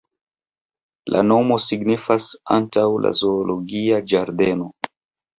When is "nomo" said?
1.25-1.57